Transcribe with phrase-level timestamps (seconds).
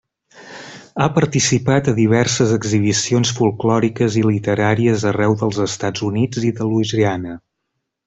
[1.03, 7.43] Ha participat a diverses exhibicions folklòriques i literàries arreu dels Estats Units i de Louisiana.